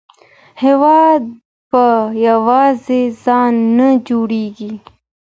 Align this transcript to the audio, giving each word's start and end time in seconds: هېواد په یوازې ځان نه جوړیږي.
هېواد 0.63 1.23
په 1.69 1.83
یوازې 2.27 3.01
ځان 3.23 3.53
نه 3.77 3.87
جوړیږي. 4.07 4.73